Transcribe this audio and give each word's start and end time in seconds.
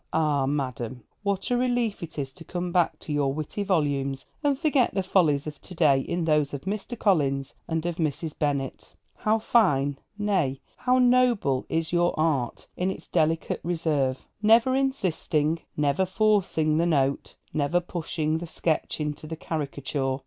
Ah, 0.13 0.47
madam, 0.47 1.03
what 1.21 1.51
a 1.51 1.57
relief 1.57 2.01
it 2.01 2.17
is 2.17 2.33
to 2.33 2.43
come 2.43 2.71
back 2.71 2.97
to 2.97 3.13
your 3.13 3.31
witty 3.31 3.61
volumes, 3.61 4.25
and 4.43 4.57
forget 4.57 4.91
the 4.95 5.03
follies 5.03 5.45
of 5.45 5.61
to 5.61 5.75
day 5.75 5.99
in 5.99 6.25
those 6.25 6.55
of 6.55 6.61
Mr. 6.61 6.97
Collins 6.97 7.53
and 7.67 7.85
of 7.85 7.97
Mrs. 7.97 8.33
Bennet! 8.39 8.95
How 9.17 9.37
fine, 9.37 9.99
nay, 10.17 10.59
how 10.75 10.97
noble 10.97 11.67
is 11.69 11.93
your 11.93 12.19
art 12.19 12.65
in 12.75 12.89
its 12.89 13.07
delicate 13.07 13.59
reserve, 13.63 14.27
never 14.41 14.73
insisting, 14.75 15.59
never 15.77 16.07
forcing 16.07 16.77
the 16.77 16.87
note, 16.87 17.35
never 17.53 17.79
pushing 17.79 18.39
the 18.39 18.47
sketch 18.47 18.99
into 18.99 19.27
the 19.27 19.35
caricature! 19.35 20.17